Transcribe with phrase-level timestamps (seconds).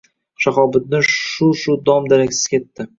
[0.45, 2.89] Shahobiddin shu-shu dom-daraksiz ketdi.